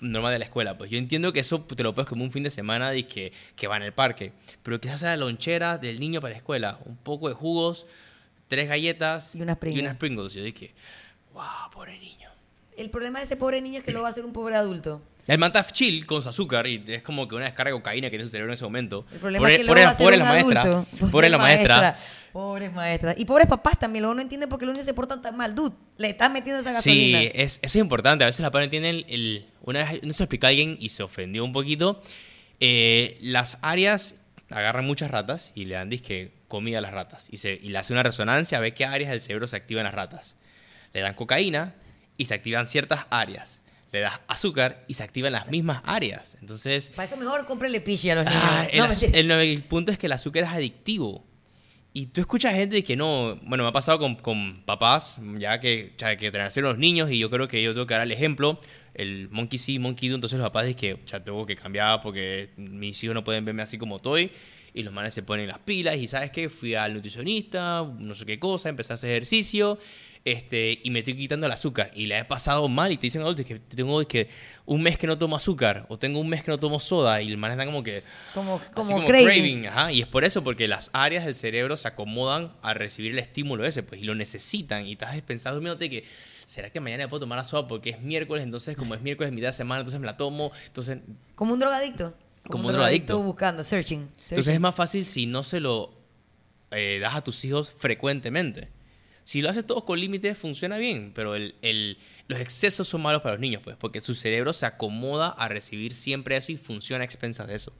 normal 0.00 0.32
de 0.32 0.38
la 0.38 0.46
escuela. 0.46 0.78
Pues 0.78 0.90
yo 0.90 0.96
entiendo 0.96 1.34
que 1.34 1.40
eso 1.40 1.60
te 1.60 1.82
lo 1.82 1.94
puedes 1.94 2.08
como 2.08 2.24
un 2.24 2.32
fin 2.32 2.42
de 2.44 2.48
semana 2.48 2.94
y 2.94 3.02
que, 3.04 3.34
que 3.56 3.68
va 3.68 3.76
en 3.76 3.82
el 3.82 3.92
parque, 3.92 4.32
pero 4.62 4.80
quizás 4.80 5.00
sea 5.00 5.10
la 5.10 5.18
lonchera 5.18 5.76
del 5.76 6.00
niño 6.00 6.22
para 6.22 6.32
la 6.32 6.38
escuela, 6.38 6.78
un 6.86 6.96
poco 6.96 7.28
de 7.28 7.34
jugos, 7.34 7.84
tres 8.48 8.70
galletas 8.70 9.34
Y 9.34 9.42
unas 9.42 9.58
Pringles. 9.58 9.82
Y 9.82 9.84
unas 9.84 9.98
Pringles. 9.98 10.32
Yo 10.32 10.42
dije, 10.42 10.72
wow, 11.34 11.70
pobre 11.70 11.98
niño. 11.98 12.30
El 12.76 12.90
problema 12.90 13.18
de 13.20 13.24
ese 13.24 13.36
pobre 13.36 13.60
niño 13.60 13.78
es 13.78 13.84
que 13.84 13.92
lo 13.92 14.02
va 14.02 14.08
a 14.08 14.10
hacer 14.10 14.24
un 14.24 14.32
pobre 14.32 14.54
adulto. 14.56 15.02
El 15.26 15.38
manta 15.38 15.66
chill 15.66 16.06
con 16.06 16.22
su 16.22 16.28
azúcar 16.28 16.66
y 16.68 16.84
es 16.86 17.02
como 17.02 17.26
que 17.26 17.34
una 17.34 17.46
descarga 17.46 17.72
de 17.72 17.76
cocaína 17.78 18.06
que 18.06 18.10
tiene 18.10 18.24
su 18.24 18.30
cerebro 18.30 18.52
en 18.52 18.54
ese 18.54 18.62
momento. 18.64 19.04
El 19.12 19.18
problema 19.18 19.42
Pobre- 19.42 19.54
es 19.54 19.60
que 19.60 19.66
pobre- 19.66 19.84
va 19.84 19.90
a 19.90 19.96
pobre 19.96 20.16
la 20.18 20.24
maestra. 20.24 20.60
adulto. 20.62 21.10
Pobre 21.10 21.28
la 21.30 21.38
maestra. 21.38 21.96
Pobres 22.32 22.72
maestras. 22.72 23.16
Y 23.18 23.24
pobres 23.24 23.46
papás 23.48 23.78
también. 23.78 24.02
Luego 24.02 24.14
no 24.14 24.20
entienden 24.20 24.48
por 24.48 24.58
qué 24.58 24.66
los 24.66 24.74
niños 24.74 24.84
se 24.84 24.92
portan 24.94 25.22
tan 25.22 25.36
mal. 25.36 25.54
Dude, 25.54 25.74
le 25.96 26.10
estás 26.10 26.30
metiendo 26.30 26.60
esa 26.60 26.70
gasolina. 26.70 27.20
Sí, 27.20 27.30
es, 27.34 27.54
eso 27.62 27.78
es 27.78 27.82
importante. 27.82 28.24
A 28.24 28.26
veces 28.26 28.40
la 28.40 28.50
padres 28.50 28.66
entienden 28.66 29.04
el, 29.08 29.46
una 29.62 29.80
vez 29.90 30.02
no 30.04 30.12
se 30.12 30.22
explicó 30.22 30.46
a 30.46 30.50
alguien 30.50 30.76
y 30.78 30.90
se 30.90 31.02
ofendió 31.02 31.44
un 31.44 31.52
poquito. 31.54 32.02
Eh, 32.60 33.18
las 33.20 33.58
áreas 33.62 34.16
agarran 34.50 34.84
muchas 34.84 35.10
ratas 35.10 35.50
y 35.54 35.64
le 35.64 35.74
dan 35.74 35.88
disque 35.90 36.32
comida 36.48 36.78
a 36.78 36.80
las 36.82 36.92
ratas. 36.92 37.26
Y, 37.30 37.38
se, 37.38 37.54
y 37.54 37.70
le 37.70 37.78
hace 37.78 37.92
una 37.92 38.02
resonancia 38.02 38.58
a 38.58 38.60
ver 38.60 38.74
qué 38.74 38.84
áreas 38.84 39.10
del 39.10 39.20
cerebro 39.20 39.46
se 39.48 39.56
activan 39.56 39.84
las 39.84 39.94
ratas. 39.94 40.36
Le 40.92 41.00
dan 41.00 41.14
cocaína 41.14 41.74
y 42.18 42.26
se 42.26 42.34
activan 42.34 42.66
ciertas 42.66 43.06
áreas. 43.10 43.62
Le 43.92 44.00
das 44.00 44.20
azúcar 44.26 44.84
y 44.88 44.94
se 44.94 45.04
activan 45.04 45.32
las 45.32 45.48
mismas 45.48 45.80
áreas. 45.84 46.36
Entonces, 46.40 46.90
Para 46.94 47.06
eso 47.06 47.16
mejor 47.16 47.46
cómprele 47.46 47.80
pichi 47.80 48.10
a 48.10 48.16
los 48.16 48.24
niños. 48.24 48.40
Ah, 48.42 48.66
el, 48.70 49.26
No, 49.28 49.34
el- 49.40 49.48
el 49.48 49.62
punto 49.62 49.92
es 49.92 49.98
que 49.98 50.06
el 50.06 50.12
azúcar 50.12 50.42
es 50.42 50.48
adictivo. 50.50 51.24
Y 51.92 52.06
tú 52.06 52.20
escuchas 52.20 52.52
gente 52.52 52.84
que 52.84 52.94
no, 52.94 53.36
bueno, 53.42 53.64
me 53.64 53.70
ha 53.70 53.72
pasado 53.72 53.98
con, 53.98 54.16
con 54.16 54.62
papás, 54.66 55.16
ya 55.38 55.58
que, 55.60 55.94
ya 55.96 56.14
que 56.16 56.30
nacieron 56.30 56.72
los 56.72 56.78
niños 56.78 57.10
y 57.10 57.18
yo 57.18 57.30
creo 57.30 57.48
que 57.48 57.62
yo 57.62 57.72
tengo 57.72 57.86
que 57.86 57.94
dar 57.94 58.02
el 58.02 58.12
ejemplo, 58.12 58.60
el 58.92 59.28
monkey 59.30 59.58
sí, 59.58 59.78
monkey 59.78 60.10
do, 60.10 60.16
entonces 60.16 60.38
los 60.38 60.46
papás 60.46 60.66
dicen 60.66 60.78
que 60.78 61.02
ya 61.06 61.24
tengo 61.24 61.46
que 61.46 61.56
cambiar 61.56 62.02
porque 62.02 62.50
mis 62.58 63.02
hijos 63.02 63.14
no 63.14 63.24
pueden 63.24 63.46
verme 63.46 63.62
así 63.62 63.78
como 63.78 63.96
estoy 63.96 64.30
y 64.76 64.82
los 64.82 64.92
manes 64.92 65.14
se 65.14 65.22
ponen 65.22 65.48
las 65.48 65.58
pilas 65.58 65.96
y 65.96 66.06
sabes 66.06 66.30
qué, 66.30 66.50
fui 66.50 66.74
al 66.74 66.92
nutricionista, 66.92 67.82
no 67.98 68.14
sé 68.14 68.26
qué 68.26 68.38
cosa, 68.38 68.68
empecé 68.68 68.92
a 68.92 68.94
hacer 68.94 69.10
ejercicio 69.10 69.78
este, 70.26 70.80
y 70.82 70.90
me 70.90 70.98
estoy 70.98 71.16
quitando 71.16 71.46
el 71.46 71.52
azúcar. 71.52 71.92
Y 71.94 72.06
la 72.06 72.18
he 72.18 72.24
pasado 72.24 72.68
mal 72.68 72.92
y 72.92 72.96
te 72.96 73.02
dicen 73.02 73.22
adultos 73.22 73.46
que 73.46 73.58
tengo 73.58 74.06
que 74.06 74.28
un 74.66 74.82
mes 74.82 74.98
que 74.98 75.06
no 75.06 75.16
tomo 75.16 75.36
azúcar 75.36 75.86
o 75.88 75.98
tengo 75.98 76.20
un 76.20 76.28
mes 76.28 76.44
que 76.44 76.50
no 76.50 76.58
tomo 76.58 76.78
soda 76.78 77.22
y 77.22 77.30
el 77.30 77.38
man 77.38 77.52
está 77.52 77.64
como 77.64 77.82
que 77.82 78.02
Como, 78.34 78.60
como, 78.74 78.90
como 78.90 79.06
craving, 79.06 79.68
ajá, 79.68 79.92
y 79.92 80.02
es 80.02 80.08
por 80.08 80.24
eso, 80.24 80.44
porque 80.44 80.68
las 80.68 80.90
áreas 80.92 81.24
del 81.24 81.34
cerebro 81.34 81.78
se 81.78 81.88
acomodan 81.88 82.52
a 82.60 82.74
recibir 82.74 83.12
el 83.12 83.18
estímulo 83.18 83.64
ese, 83.64 83.82
pues, 83.82 84.02
y 84.02 84.04
lo 84.04 84.14
necesitan, 84.14 84.86
y 84.86 84.92
estás 84.92 85.18
pensando, 85.22 85.54
durmiéndote 85.54 85.88
que, 85.88 86.04
¿será 86.44 86.68
que 86.68 86.80
mañana 86.80 87.08
puedo 87.08 87.20
tomar 87.20 87.38
la 87.38 87.44
soda 87.44 87.66
porque 87.66 87.90
es 87.90 88.02
miércoles, 88.02 88.44
entonces 88.44 88.76
como 88.76 88.94
es 88.94 89.00
miércoles 89.00 89.32
mitad 89.32 89.46
de 89.46 89.54
semana, 89.54 89.80
entonces 89.80 90.00
me 90.00 90.06
la 90.06 90.16
tomo, 90.16 90.52
entonces, 90.66 90.98
Como 91.34 91.54
un 91.54 91.60
drogadicto. 91.60 92.12
Como 92.52 92.68
un 92.68 92.72
drogadicto. 92.74 93.22
buscando, 93.22 93.62
searching. 93.64 94.08
entonces 94.30 94.54
es 94.54 94.60
más 94.60 94.74
fácil 94.74 95.04
si 95.04 95.26
no 95.26 95.42
se 95.42 95.60
lo 95.60 95.92
eh, 96.70 96.98
das 97.00 97.14
a 97.14 97.22
tus 97.24 97.44
hijos 97.44 97.72
frecuentemente. 97.78 98.68
Si 99.24 99.42
lo 99.42 99.50
haces 99.50 99.66
todos 99.66 99.84
con 99.84 99.98
límites, 99.98 100.38
funciona 100.38 100.78
bien, 100.78 101.12
pero 101.14 101.34
el, 101.34 101.54
el- 101.62 101.98
los 102.28 102.38
excesos 102.40 102.88
son 102.88 103.02
malos 103.02 103.22
para 103.22 103.34
los 103.34 103.40
niños, 103.40 103.60
pues, 103.64 103.76
porque 103.76 104.00
su 104.00 104.14
cerebro 104.14 104.52
se 104.52 104.66
acomoda 104.66 105.28
a 105.28 105.48
recibir 105.48 105.92
siempre 105.94 106.36
eso 106.36 106.50
y 106.52 106.56
funciona 106.56 107.02
a 107.02 107.04
expensas 107.04 107.46
de 107.48 107.54
eso. 107.56 107.72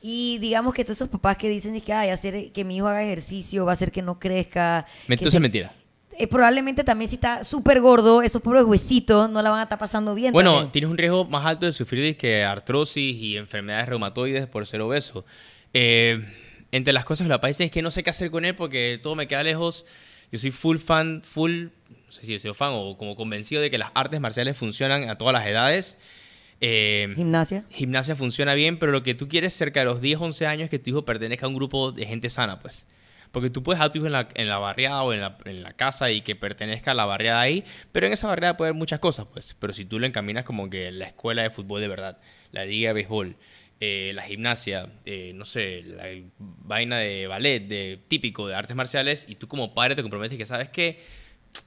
Y 0.00 0.38
digamos 0.38 0.74
que 0.74 0.84
todos 0.84 0.98
esos 0.98 1.08
papás 1.08 1.36
que 1.36 1.48
dicen 1.48 1.80
que, 1.80 1.92
ay, 1.92 2.10
hacer 2.10 2.50
que 2.52 2.64
mi 2.64 2.76
hijo 2.76 2.88
haga 2.88 3.02
ejercicio 3.04 3.64
va 3.64 3.72
a 3.72 3.74
hacer 3.74 3.92
que 3.92 4.02
no 4.02 4.18
crezca. 4.18 4.86
Entonces 5.08 5.30
se- 5.30 5.36
es 5.36 5.40
mentira. 5.40 5.74
Eh, 6.18 6.26
probablemente 6.26 6.84
también 6.84 7.08
si 7.08 7.16
está 7.16 7.44
súper 7.44 7.80
gordo, 7.80 8.22
esos 8.22 8.42
pobres 8.42 8.64
huesitos 8.64 9.30
no 9.30 9.42
la 9.42 9.50
van 9.50 9.60
a 9.60 9.62
estar 9.64 9.78
pasando 9.78 10.14
bien. 10.14 10.32
Bueno, 10.32 10.52
también. 10.52 10.72
tienes 10.72 10.90
un 10.90 10.98
riesgo 10.98 11.24
más 11.24 11.44
alto 11.46 11.66
de 11.66 11.72
sufrir 11.72 12.16
que 12.16 12.44
artrosis 12.44 13.16
y 13.16 13.36
enfermedades 13.36 13.88
reumatoides 13.88 14.46
por 14.46 14.66
ser 14.66 14.80
obeso. 14.80 15.24
Eh, 15.74 16.20
entre 16.70 16.92
las 16.92 17.04
cosas 17.04 17.26
que 17.26 17.28
la 17.28 17.40
país 17.40 17.60
es 17.60 17.70
que 17.70 17.82
no 17.82 17.90
sé 17.90 18.02
qué 18.02 18.10
hacer 18.10 18.30
con 18.30 18.44
él 18.44 18.54
porque 18.54 18.98
todo 19.02 19.14
me 19.14 19.26
queda 19.28 19.42
lejos. 19.42 19.84
Yo 20.30 20.38
soy 20.38 20.50
full 20.50 20.78
fan, 20.78 21.22
full, 21.22 21.64
no 22.06 22.12
sé 22.12 22.24
si 22.24 22.38
soy 22.38 22.54
fan 22.54 22.70
o 22.72 22.96
como 22.96 23.14
convencido 23.16 23.60
de 23.60 23.70
que 23.70 23.78
las 23.78 23.90
artes 23.94 24.20
marciales 24.20 24.56
funcionan 24.56 25.10
a 25.10 25.18
todas 25.18 25.34
las 25.34 25.46
edades. 25.46 25.98
Eh, 26.60 27.12
Gimnasia. 27.16 27.64
gimnasia 27.70 28.14
funciona 28.14 28.54
bien, 28.54 28.78
pero 28.78 28.92
lo 28.92 29.02
que 29.02 29.14
tú 29.14 29.28
quieres 29.28 29.52
cerca 29.52 29.80
de 29.80 29.86
los 29.86 30.00
10, 30.00 30.20
11 30.20 30.46
años 30.46 30.64
es 30.66 30.70
que 30.70 30.78
tu 30.78 30.90
hijo 30.90 31.04
pertenezca 31.04 31.46
a 31.46 31.48
un 31.48 31.56
grupo 31.56 31.92
de 31.92 32.06
gente 32.06 32.30
sana, 32.30 32.60
pues. 32.60 32.86
Porque 33.32 33.50
tú 33.50 33.62
puedes 33.62 33.82
a 33.82 33.90
tu 33.90 33.98
hijo 33.98 34.06
en 34.06 34.12
la, 34.12 34.28
en 34.34 34.48
la 34.48 34.58
barriada 34.58 35.02
o 35.02 35.12
en 35.12 35.20
la, 35.20 35.38
en 35.44 35.62
la 35.62 35.72
casa 35.72 36.10
y 36.10 36.20
que 36.20 36.36
pertenezca 36.36 36.92
a 36.92 36.94
la 36.94 37.06
barriada 37.06 37.40
ahí, 37.40 37.64
pero 37.90 38.06
en 38.06 38.12
esa 38.12 38.28
barriada 38.28 38.56
puede 38.56 38.68
haber 38.68 38.78
muchas 38.78 39.00
cosas, 39.00 39.26
pues. 39.32 39.56
Pero 39.58 39.72
si 39.72 39.84
tú 39.84 39.98
lo 39.98 40.06
encaminas 40.06 40.44
como 40.44 40.70
que 40.70 40.92
la 40.92 41.06
escuela 41.06 41.42
de 41.42 41.50
fútbol 41.50 41.80
de 41.80 41.88
verdad, 41.88 42.18
la 42.52 42.64
liga 42.64 42.90
de 42.90 42.94
béisbol, 42.94 43.36
eh, 43.80 44.12
la 44.14 44.22
gimnasia, 44.22 44.90
eh, 45.06 45.32
no 45.34 45.44
sé, 45.44 45.82
la 45.82 46.04
vaina 46.38 46.98
de 46.98 47.26
ballet, 47.26 47.60
de 47.66 47.98
típico 48.06 48.46
de 48.46 48.54
artes 48.54 48.76
marciales, 48.76 49.26
y 49.28 49.34
tú 49.34 49.48
como 49.48 49.74
padre 49.74 49.96
te 49.96 50.02
comprometes 50.02 50.38
que 50.38 50.46
sabes 50.46 50.68
que 50.68 51.00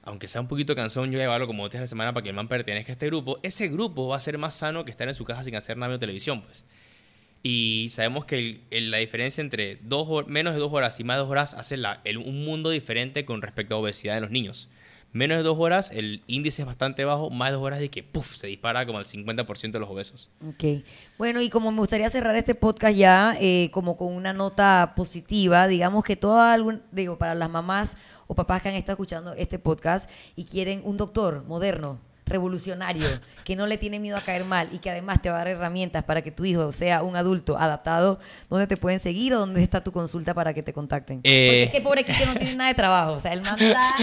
aunque 0.02 0.28
sea 0.28 0.40
un 0.40 0.48
poquito 0.48 0.74
cansón, 0.74 1.10
yo 1.12 1.18
llevarlo 1.18 1.46
como 1.46 1.68
días 1.68 1.76
a 1.76 1.80
la 1.82 1.86
semana 1.86 2.12
para 2.12 2.22
que 2.22 2.30
el 2.30 2.34
man 2.34 2.48
pertenezca 2.48 2.92
a 2.92 2.94
este 2.94 3.06
grupo, 3.06 3.38
ese 3.42 3.68
grupo 3.68 4.08
va 4.08 4.16
a 4.16 4.20
ser 4.20 4.38
más 4.38 4.54
sano 4.54 4.84
que 4.84 4.90
estar 4.90 5.06
en 5.08 5.14
su 5.14 5.24
casa 5.24 5.44
sin 5.44 5.54
hacer 5.56 5.76
nada 5.76 5.92
de 5.92 5.98
televisión, 5.98 6.42
pues. 6.42 6.64
Y 7.48 7.86
sabemos 7.90 8.24
que 8.24 8.60
el- 8.70 8.90
la 8.90 8.96
diferencia 8.98 9.40
entre 9.40 9.76
dos 9.82 10.26
menos 10.26 10.54
de 10.54 10.58
dos 10.58 10.72
horas 10.72 10.98
y 10.98 11.04
más 11.04 11.16
de 11.16 11.20
dos 11.22 11.30
horas 11.30 11.54
hace 11.54 11.76
la- 11.76 12.00
el- 12.02 12.18
un 12.18 12.44
mundo 12.44 12.70
diferente 12.70 13.24
con 13.24 13.40
respecto 13.40 13.76
a 13.76 13.78
obesidad 13.78 14.16
de 14.16 14.20
los 14.20 14.32
niños. 14.32 14.68
Menos 15.12 15.36
de 15.38 15.44
dos 15.44 15.56
horas, 15.60 15.92
el 15.92 16.22
índice 16.26 16.62
es 16.62 16.66
bastante 16.66 17.04
bajo, 17.04 17.30
más 17.30 17.50
de 17.50 17.52
dos 17.54 17.62
horas 17.62 17.78
de 17.78 17.88
que 17.88 18.02
puff, 18.02 18.34
se 18.36 18.48
dispara 18.48 18.84
como 18.84 18.98
al 18.98 19.06
50% 19.06 19.78
de 19.78 19.80
los 19.80 19.88
obesos. 19.88 20.28
Bueno, 21.18 21.40
y 21.40 21.48
como 21.48 21.70
me 21.70 21.78
gustaría 21.78 22.10
cerrar 22.10 22.34
este 22.34 22.56
podcast 22.56 22.96
ya 22.96 23.36
eh, 23.40 23.70
como 23.72 23.96
con 23.96 24.12
una 24.12 24.32
nota 24.32 24.94
positiva, 24.96 25.68
digamos 25.68 26.02
que 26.04 26.16
toda 26.16 26.58
digo, 26.90 27.16
para 27.16 27.36
las 27.36 27.48
mamás 27.48 27.96
o 28.26 28.34
papás 28.34 28.60
que 28.60 28.70
han 28.70 28.74
estado 28.74 28.94
escuchando 28.94 29.32
este 29.34 29.60
podcast 29.60 30.10
y 30.34 30.44
quieren 30.44 30.80
un 30.84 30.96
doctor 30.96 31.44
moderno, 31.46 31.96
revolucionario, 32.26 33.06
que 33.44 33.56
no 33.56 33.66
le 33.66 33.78
tiene 33.78 33.98
miedo 33.98 34.16
a 34.16 34.20
caer 34.20 34.44
mal 34.44 34.68
y 34.72 34.78
que 34.78 34.90
además 34.90 35.22
te 35.22 35.30
va 35.30 35.36
a 35.36 35.38
dar 35.38 35.48
herramientas 35.48 36.04
para 36.04 36.22
que 36.22 36.30
tu 36.30 36.44
hijo 36.44 36.72
sea 36.72 37.02
un 37.02 37.16
adulto 37.16 37.56
adaptado, 37.56 38.18
¿dónde 38.50 38.66
te 38.66 38.76
pueden 38.76 38.98
seguir 38.98 39.32
o 39.34 39.38
dónde 39.38 39.62
está 39.62 39.82
tu 39.82 39.92
consulta 39.92 40.34
para 40.34 40.52
que 40.52 40.62
te 40.62 40.72
contacten? 40.72 41.20
Eh. 41.22 41.46
Porque 41.46 41.62
es 41.62 41.70
que 41.70 41.80
pobre 41.80 42.04
Kike 42.04 42.26
no 42.26 42.34
tiene 42.34 42.54
nada 42.56 42.68
de 42.68 42.74
trabajo, 42.74 43.12
o 43.12 43.20
sea, 43.20 43.32
él 43.32 43.42
manda 43.42 43.94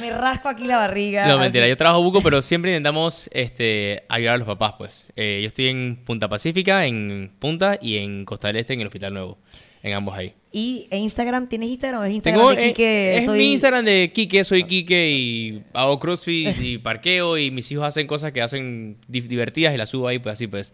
Me 0.00 0.10
rasco 0.10 0.48
aquí 0.48 0.64
la 0.64 0.76
barriga. 0.76 1.26
No, 1.28 1.38
mentira, 1.38 1.68
yo 1.68 1.76
trabajo 1.76 2.02
buco, 2.02 2.20
pero 2.20 2.42
siempre 2.42 2.72
intentamos 2.72 3.30
este, 3.32 4.04
ayudar 4.08 4.34
a 4.34 4.38
los 4.38 4.46
papás, 4.46 4.74
pues. 4.76 5.06
Eh, 5.14 5.38
yo 5.40 5.48
estoy 5.48 5.68
en 5.68 6.02
Punta 6.04 6.28
Pacífica, 6.28 6.84
en 6.84 7.30
Punta, 7.38 7.78
y 7.80 7.98
en 7.98 8.24
Costa 8.24 8.48
del 8.48 8.56
Este, 8.56 8.72
en 8.72 8.80
el 8.80 8.88
Hospital 8.88 9.14
Nuevo. 9.14 9.38
En 9.84 9.92
ambos 9.92 10.18
ahí. 10.18 10.34
¿Y 10.50 10.86
en 10.90 11.00
Instagram? 11.02 11.46
¿Tienes 11.48 11.68
Instagram 11.68 12.00
o 12.00 12.04
es 12.04 12.12
Instagram 12.14 12.40
Tengo, 12.40 12.54
de 12.54 12.64
eh, 12.64 12.68
Quique? 12.72 13.18
es 13.18 13.24
Soy- 13.26 13.38
mi 13.38 13.52
Instagram 13.52 13.84
de 13.84 14.10
Kike, 14.14 14.44
soy 14.44 14.64
Kike 14.64 15.10
y 15.10 15.62
hago 15.74 15.98
crossfit 16.00 16.56
y 16.60 16.78
parqueo 16.78 17.36
y 17.36 17.50
mis 17.50 17.70
hijos 17.70 17.84
hacen 17.84 18.06
cosas 18.06 18.32
que 18.32 18.40
hacen 18.40 18.96
di- 19.08 19.20
divertidas 19.20 19.74
y 19.74 19.76
las 19.76 19.90
subo 19.90 20.08
ahí, 20.08 20.18
pues 20.18 20.32
así 20.34 20.46
pues. 20.46 20.72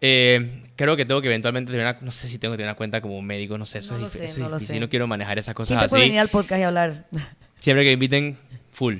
Eh, 0.00 0.62
creo 0.76 0.96
que 0.96 1.04
tengo 1.06 1.20
que 1.22 1.28
eventualmente 1.28 1.72
tener 1.72 1.86
una, 1.86 1.98
no 2.02 2.10
sé 2.10 2.28
si 2.28 2.38
tengo 2.38 2.52
que 2.52 2.58
tener 2.58 2.68
una 2.70 2.76
cuenta 2.76 3.00
como 3.00 3.20
médico, 3.22 3.58
no 3.58 3.66
sé, 3.66 3.78
eso 3.78 3.98
No 3.98 4.06
es, 4.06 4.12
sé, 4.12 4.24
eso 4.26 4.44
es 4.44 4.50
no 4.50 4.58
difícil, 4.58 4.80
no 4.80 4.88
quiero 4.88 5.06
manejar 5.06 5.38
esas 5.38 5.54
cosas 5.54 5.68
Siempre 5.68 5.88
puedo 5.88 6.02
así. 6.02 6.08
venir 6.10 6.20
al 6.20 6.28
podcast 6.28 6.60
y 6.60 6.64
hablar. 6.64 7.06
Siempre 7.58 7.82
que 7.84 7.88
me 7.90 7.94
inviten, 7.94 8.36
full. 8.72 8.96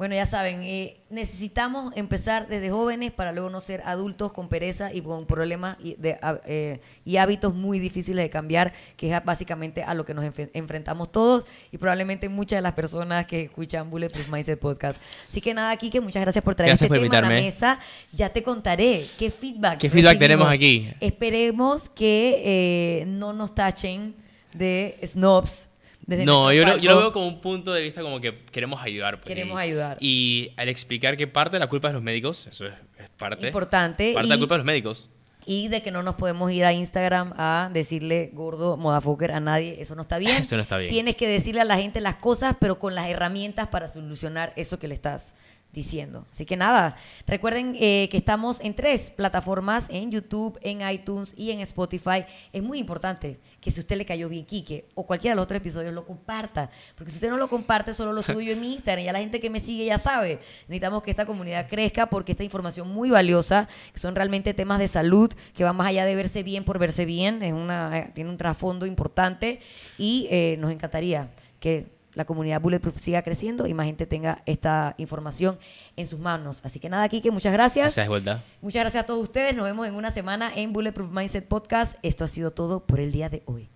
Bueno, 0.00 0.14
ya 0.14 0.24
saben, 0.24 0.62
eh, 0.62 0.96
necesitamos 1.10 1.92
empezar 1.94 2.48
desde 2.48 2.70
jóvenes 2.70 3.12
para 3.12 3.32
luego 3.32 3.50
no 3.50 3.60
ser 3.60 3.82
adultos 3.84 4.32
con 4.32 4.48
pereza 4.48 4.94
y 4.94 5.02
con 5.02 5.26
problemas 5.26 5.76
y, 5.78 5.94
de, 5.96 6.14
a- 6.22 6.40
eh, 6.46 6.80
y 7.04 7.18
hábitos 7.18 7.54
muy 7.54 7.78
difíciles 7.78 8.24
de 8.24 8.30
cambiar, 8.30 8.72
que 8.96 9.14
es 9.14 9.24
básicamente 9.26 9.82
a 9.82 9.92
lo 9.92 10.06
que 10.06 10.14
nos 10.14 10.24
enfe- 10.24 10.48
enfrentamos 10.54 11.12
todos 11.12 11.44
y 11.70 11.76
probablemente 11.76 12.30
muchas 12.30 12.56
de 12.56 12.62
las 12.62 12.72
personas 12.72 13.26
que 13.26 13.42
escuchan 13.42 13.90
Bulletproof 13.90 14.26
Mindset 14.30 14.58
Podcast. 14.58 15.02
Así 15.28 15.42
que 15.42 15.52
nada, 15.52 15.76
Kike, 15.76 16.00
muchas 16.00 16.22
gracias 16.22 16.42
por 16.42 16.54
traer 16.54 16.70
Gracias 16.70 16.86
este 16.90 16.98
por 16.98 17.06
tema 17.10 17.18
a 17.18 17.20
la 17.20 17.28
mesa. 17.28 17.78
Ya 18.10 18.30
te 18.30 18.42
contaré 18.42 19.04
qué 19.18 19.30
feedback 19.30 19.76
¿Qué 19.80 19.90
feedback 19.90 20.18
tenemos 20.18 20.48
aquí? 20.48 20.90
Esperemos 21.00 21.90
que 21.90 22.40
eh, 22.42 23.04
no 23.06 23.34
nos 23.34 23.54
tachen 23.54 24.14
de 24.54 24.98
snobs. 25.04 25.68
Desde 26.06 26.24
No, 26.24 26.52
yo 26.52 26.64
lo, 26.64 26.76
yo 26.78 26.90
lo 26.90 26.98
veo 26.98 27.12
como 27.12 27.26
un 27.28 27.40
punto 27.40 27.72
de 27.72 27.82
vista 27.82 28.02
como 28.02 28.20
que 28.20 28.38
queremos 28.52 28.82
ayudar. 28.82 29.16
pues, 29.20 29.26
Queremos 29.26 29.58
y- 29.60 29.62
ayudar. 29.62 29.96
Y 30.00 30.50
al 30.56 30.68
explicar 30.68 31.16
que 31.16 31.26
parte 31.26 31.56
de 31.56 31.60
la 31.60 31.68
culpa 31.68 31.88
es 31.88 31.92
de 31.92 31.94
los 31.94 32.02
médicos, 32.02 32.46
eso 32.46 32.66
es, 32.66 32.72
es 32.98 33.08
parte. 33.10 33.46
Importante, 33.46 34.12
Parte 34.14 34.28
de 34.28 34.34
la 34.34 34.38
culpa 34.38 34.54
de 34.54 34.58
los 34.58 34.66
médicos. 34.66 35.08
Y 35.46 35.68
de 35.68 35.82
que 35.82 35.90
no 35.90 36.02
nos 36.02 36.16
podemos 36.16 36.52
ir 36.52 36.64
a 36.64 36.72
Instagram 36.72 37.32
a 37.36 37.70
decirle 37.72 38.30
gordo, 38.34 38.76
modafoker 38.76 39.32
a 39.32 39.40
nadie. 39.40 39.80
Eso 39.80 39.94
no 39.94 40.02
está 40.02 40.18
bien. 40.18 40.36
Eso 40.42 40.54
no 40.56 40.62
está 40.62 40.76
bien. 40.76 40.90
Tienes 40.92 41.16
que 41.16 41.26
decirle 41.26 41.62
a 41.62 41.64
la 41.64 41.76
gente 41.76 42.00
las 42.00 42.16
cosas, 42.16 42.56
pero 42.60 42.78
con 42.78 42.94
las 42.94 43.08
herramientas 43.08 43.66
para 43.68 43.88
solucionar 43.88 44.52
eso 44.56 44.78
que 44.78 44.86
le 44.86 44.94
estás 44.94 45.34
diciendo. 45.72 46.26
Así 46.30 46.44
que 46.44 46.56
nada, 46.56 46.96
recuerden 47.26 47.76
eh, 47.78 48.08
que 48.10 48.16
estamos 48.16 48.60
en 48.60 48.74
tres 48.74 49.10
plataformas, 49.10 49.86
en 49.90 50.10
YouTube, 50.10 50.58
en 50.62 50.88
iTunes 50.88 51.34
y 51.36 51.50
en 51.50 51.60
Spotify. 51.60 52.24
Es 52.52 52.62
muy 52.62 52.78
importante 52.78 53.38
que 53.60 53.70
si 53.70 53.80
usted 53.80 53.96
le 53.96 54.04
cayó 54.04 54.28
bien 54.28 54.44
Quique 54.44 54.86
o 54.94 55.06
cualquiera 55.06 55.32
de 55.32 55.36
los 55.36 55.44
otros 55.44 55.58
episodios 55.58 55.94
lo 55.94 56.04
comparta, 56.04 56.70
porque 56.96 57.10
si 57.10 57.18
usted 57.18 57.30
no 57.30 57.36
lo 57.36 57.48
comparte, 57.48 57.94
solo 57.94 58.12
lo 58.12 58.22
subo 58.22 58.40
yo 58.40 58.52
en 58.52 58.60
mi 58.60 58.72
Instagram. 58.74 59.04
Ya 59.04 59.12
la 59.12 59.20
gente 59.20 59.40
que 59.40 59.50
me 59.50 59.60
sigue 59.60 59.84
ya 59.84 59.98
sabe. 59.98 60.40
Necesitamos 60.62 61.02
que 61.02 61.10
esta 61.10 61.26
comunidad 61.26 61.68
crezca 61.68 62.06
porque 62.06 62.32
esta 62.32 62.44
información 62.44 62.88
muy 62.88 63.10
valiosa, 63.10 63.68
que 63.92 64.00
son 64.00 64.14
realmente 64.14 64.54
temas 64.54 64.78
de 64.78 64.88
salud, 64.88 65.32
que 65.54 65.64
va 65.64 65.72
más 65.72 65.86
allá 65.86 66.04
de 66.04 66.14
verse 66.14 66.42
bien 66.42 66.64
por 66.64 66.78
verse 66.78 67.04
bien, 67.04 67.42
es 67.42 67.52
una, 67.52 67.98
eh, 67.98 68.10
tiene 68.14 68.30
un 68.30 68.36
trasfondo 68.36 68.86
importante 68.86 69.60
y 69.98 70.26
eh, 70.30 70.56
nos 70.58 70.72
encantaría 70.72 71.30
que 71.60 71.99
la 72.20 72.26
comunidad 72.26 72.60
Bulletproof 72.60 72.98
siga 72.98 73.22
creciendo 73.22 73.66
y 73.66 73.72
más 73.72 73.86
gente 73.86 74.06
tenga 74.06 74.42
esta 74.44 74.94
información 74.98 75.58
en 75.96 76.06
sus 76.06 76.20
manos. 76.20 76.60
Así 76.62 76.78
que 76.78 76.90
nada, 76.90 77.08
Kike, 77.08 77.30
muchas 77.30 77.52
gracias. 77.52 77.86
Gracias 77.86 78.04
de 78.04 78.10
vuelta. 78.10 78.44
Muchas 78.60 78.82
gracias 78.82 79.04
a 79.04 79.06
todos 79.06 79.22
ustedes. 79.22 79.56
Nos 79.56 79.64
vemos 79.64 79.86
en 79.88 79.94
una 79.94 80.10
semana 80.10 80.52
en 80.54 80.74
Bulletproof 80.74 81.10
Mindset 81.10 81.48
Podcast. 81.48 81.96
Esto 82.02 82.24
ha 82.24 82.28
sido 82.28 82.50
todo 82.50 82.80
por 82.84 83.00
el 83.00 83.10
día 83.10 83.30
de 83.30 83.42
hoy. 83.46 83.70